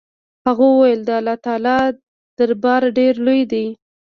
هغه 0.45 0.63
وويل 0.73 1.01
د 1.05 1.09
الله 1.19 1.35
تعالى 1.45 1.77
دربار 2.37 2.81
ډېر 2.97 3.13
لوى 3.25 3.43
دې. 3.51 3.65